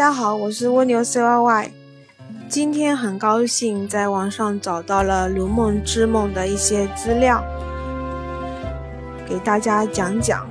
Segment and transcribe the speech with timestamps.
[0.00, 1.72] 大家好，我是蜗牛 C Y Y。
[2.48, 7.44] 今天很高兴在网上找到了《如梦之梦》的一些资料，
[9.28, 10.48] 给大家讲讲。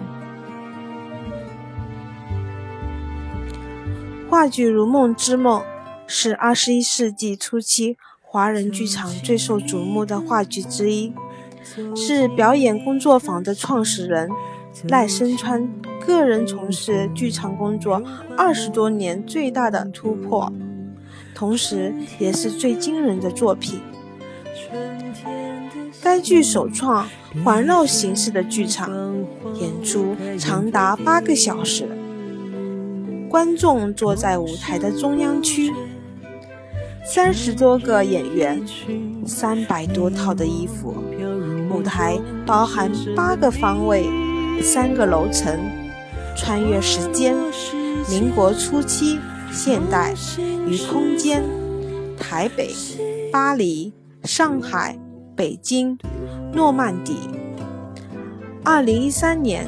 [4.29, 5.61] 话剧《如梦之梦》
[6.05, 11.11] 是二十一世纪初期华人剧场最受瞩目的话剧之一，
[11.95, 14.29] 是表演工作坊的创始人
[14.83, 15.67] 赖声川。
[16.05, 18.01] 个人从事剧场工作
[18.37, 20.51] 二十多年，最大的突破，
[21.35, 23.79] 同时也是最惊人的作品。
[26.01, 27.07] 该剧首创
[27.43, 28.89] 环绕形式的剧场
[29.59, 31.87] 演出，长达八个小时，
[33.29, 35.71] 观众坐在舞台的中央区，
[37.05, 38.61] 三十多个演员，
[39.25, 40.95] 三百多套的衣服，
[41.69, 44.05] 舞台包含八个方位，
[44.61, 45.59] 三个楼层。
[46.39, 47.35] 穿越时间，
[48.09, 49.19] 民国初期、
[49.51, 50.13] 现代
[50.65, 51.43] 与空间，
[52.17, 52.73] 台北、
[53.29, 54.97] 巴黎、上海、
[55.35, 55.97] 北京、
[56.53, 57.17] 诺曼底。
[58.63, 59.67] 二零一三年，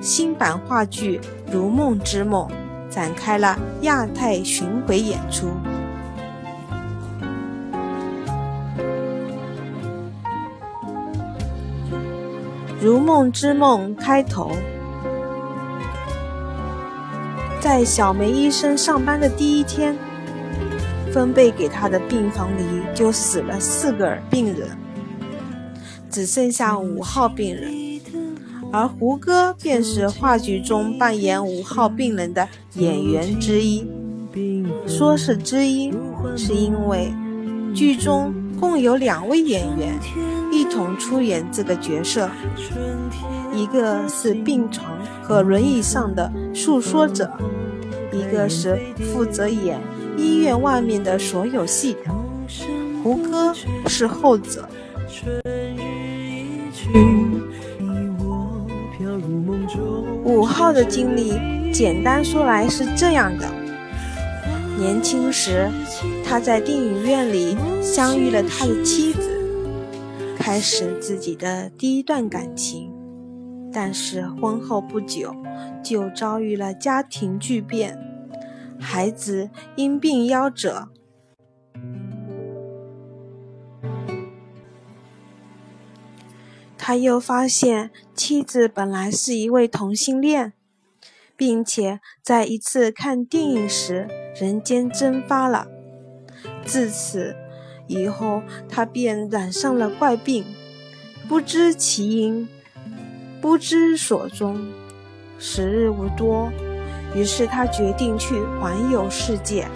[0.00, 1.20] 新版话剧
[1.52, 2.48] 《如梦之梦》
[2.92, 5.46] 展开了亚太巡回演出，
[12.80, 14.50] 《如梦之梦》开头。
[17.60, 19.94] 在小梅医生上班的第一天，
[21.12, 22.62] 分配给他的病房里
[22.94, 24.66] 就死了四个病人，
[26.10, 28.00] 只剩下五号病人，
[28.72, 33.86] 而胡歌便是话剧中扮演五号病人的演员之一。
[34.86, 35.92] 说是之一，
[36.34, 37.12] 是因为
[37.74, 39.98] 剧中共有两位演员
[40.50, 42.30] 一同出演这个角色，
[43.52, 47.30] 一个是病床和轮椅上的诉说者。
[48.12, 48.76] 一个是
[49.12, 49.80] 负责演
[50.16, 52.10] 医院外面的所有戏的，
[53.02, 53.54] 胡歌
[53.86, 54.68] 是后者。
[60.24, 63.48] 五号的经历，简单说来是这样的：
[64.76, 65.70] 年轻时，
[66.24, 69.20] 他在电影院里相遇了他的妻子，
[70.36, 72.90] 开始自己的第一段感情。
[73.72, 75.34] 但是婚后不久，
[75.82, 77.98] 就遭遇了家庭巨变，
[78.78, 80.88] 孩子因病夭折。
[86.76, 90.54] 他又发现妻子本来是一位同性恋，
[91.36, 95.68] 并且在一次看电影时人间蒸发了。
[96.64, 97.36] 自此
[97.86, 100.44] 以后，他便染上了怪病，
[101.28, 102.48] 不知其因。
[103.40, 104.58] 不知所终，
[105.38, 106.52] 时日无多，
[107.14, 109.66] 于是他决定去环游世界。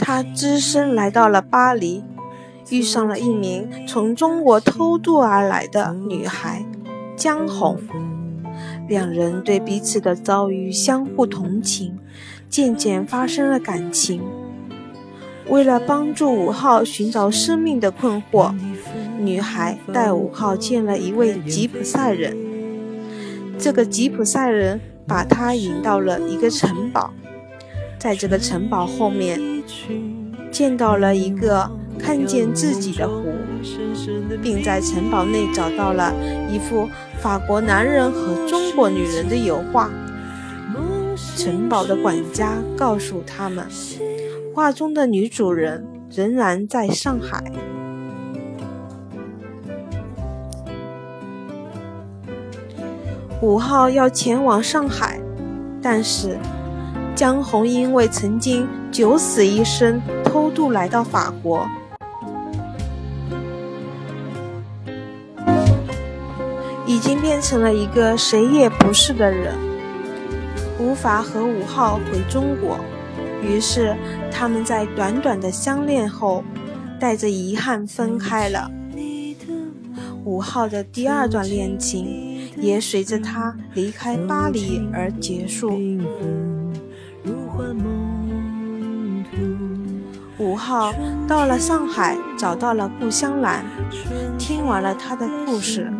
[0.00, 2.02] 他只身来到了巴黎，
[2.70, 6.66] 遇上了一名从中国偷渡而来的女孩
[7.16, 7.80] 江红，
[8.92, 11.98] 两人对彼此的遭遇相互同情。
[12.50, 14.20] 渐渐发生了感情。
[15.48, 18.54] 为了帮助五号寻找生命的困惑，
[19.18, 22.36] 女孩带五号见了一位吉普赛人。
[23.58, 27.10] 这个吉普赛人把他引到了一个城堡，
[27.98, 29.40] 在这个城堡后面
[30.50, 33.24] 见到了一个看见自己的湖，
[34.42, 36.12] 并在城堡内找到了
[36.50, 36.88] 一幅
[37.20, 39.90] 法国男人和中国女人的油画。
[41.36, 43.66] 城堡的管家告诉他们，
[44.54, 47.42] 画中的女主人仍然在上海。
[53.40, 55.20] 五号要前往上海，
[55.82, 56.38] 但是
[57.14, 61.66] 江红因为曾经九死一生偷渡来到法国，
[67.02, 69.56] 已经变成了一个谁也不是的人。
[70.78, 72.78] 无法和五号回中国，
[73.42, 73.96] 于是
[74.30, 76.44] 他们在短短的相恋后，
[77.00, 78.70] 带着遗憾分开了。
[80.24, 85.76] 五号的第二段恋情也随着他离开巴黎而结束。
[90.38, 90.94] 五号
[91.26, 93.64] 到了上海，找到了顾香兰，
[94.38, 95.92] 听完了他的故事。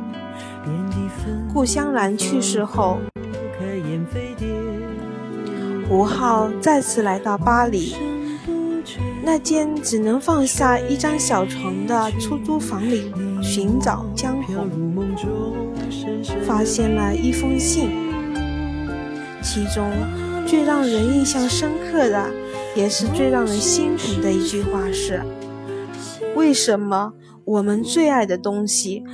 [1.53, 2.99] 顾香兰去世后。
[5.91, 7.95] 五号再次来到巴黎，
[9.23, 13.13] 那间只能放下一张小床的出租房里
[13.43, 15.13] 寻找江红，
[16.47, 17.91] 发现了一封信，
[19.43, 19.91] 其中
[20.47, 22.31] 最让人印象深刻的，
[22.75, 25.23] 也是最让人心疼的一句话是：
[26.35, 27.13] 为什么
[27.45, 29.05] 我们最爱的东西，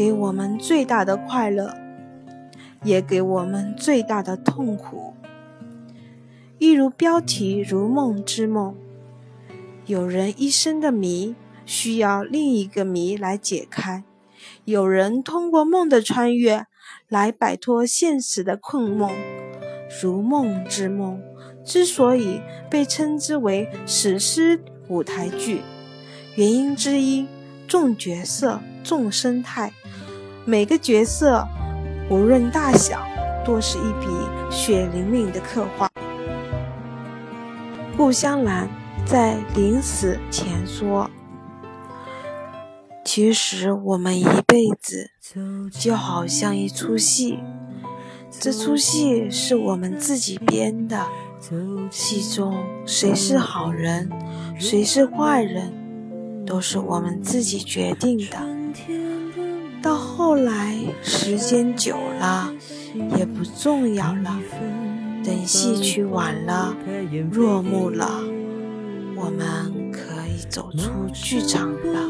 [0.00, 1.76] 给我们最大的快乐，
[2.82, 5.12] 也给我们最大的痛苦？
[6.56, 8.74] 一如标题《如梦之梦》。
[9.84, 11.34] 有人一生的谜
[11.66, 14.02] 需要另一个谜来解开，
[14.64, 16.64] 有人通过梦的穿越
[17.06, 19.10] 来摆脱现实的困梦。
[20.02, 21.20] 如梦之梦
[21.62, 25.60] 之所以被称之为史诗舞台剧，
[26.36, 27.26] 原因之一
[27.68, 29.74] 重角色、重生态，
[30.50, 31.46] 每个角色
[32.10, 33.06] 无论大小，
[33.46, 34.08] 都是一笔
[34.50, 35.88] 血淋淋的刻画。
[37.96, 38.68] 顾香兰。
[39.06, 41.10] 在临死前说
[43.02, 45.10] ：“其实我们一辈子
[45.72, 47.40] 就好像一出戏，
[48.30, 51.06] 这出戏是我们自己编的。
[51.90, 54.08] 戏中谁是好人，
[54.58, 58.59] 谁是坏人，都是我们自己决定的。
[59.90, 62.48] 到后来，时间久了，
[63.18, 64.38] 也不重要了。
[65.24, 66.76] 等戏曲完了，
[67.32, 68.08] 落幕了。”
[69.18, 72.08] 我们可以走出剧场了。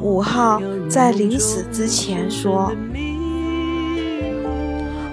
[0.00, 2.72] 五号在临死之前说：“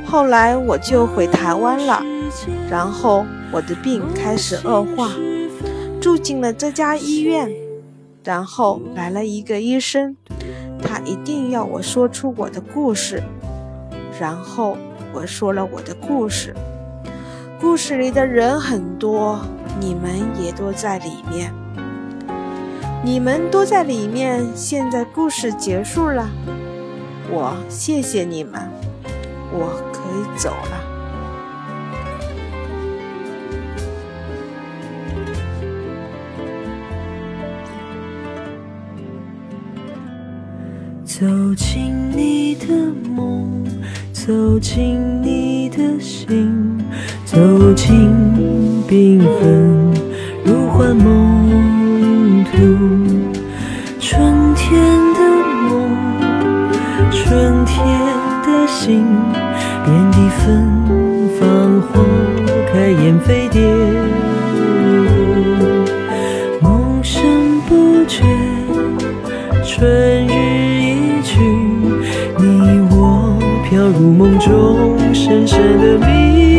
[0.06, 2.04] 后来我就回台湾了，
[2.69, 5.10] 然后我的病开始恶化，
[6.01, 7.51] 住进了这家医院，
[8.24, 10.16] 然后来了一个医生，
[10.81, 13.22] 他一定要我说出我的故事，
[14.19, 14.78] 然后
[15.13, 16.56] 我说了我的故事。”
[17.60, 19.42] 故事里的人很多，
[19.81, 20.10] 你们
[20.42, 21.54] 也都在里面。
[23.04, 24.45] 你们都在里面。
[24.56, 26.30] 现在故事结束了，
[27.30, 28.69] 我谢谢你们，
[29.52, 30.99] 我可以走了。
[41.09, 41.25] 走
[41.56, 42.67] 进你的
[43.09, 43.65] 梦，
[44.13, 46.77] 走进你的心。
[47.25, 47.35] 走
[47.73, 48.11] 进
[48.88, 49.91] 缤纷
[50.45, 52.57] 如幻梦途，
[54.00, 54.79] 春天
[55.15, 55.19] 的
[55.67, 55.89] 梦，
[57.11, 57.75] 春天
[58.45, 59.03] 的心，
[59.83, 60.63] 遍地芬
[61.39, 62.06] 芳花
[62.71, 63.59] 开燕飞蝶
[72.41, 73.38] 你我
[73.69, 76.58] 飘入梦中深深的迷。